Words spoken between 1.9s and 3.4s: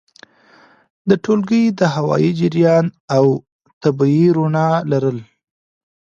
هوايي جریان او